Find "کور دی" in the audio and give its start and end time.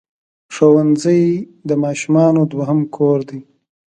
2.95-3.39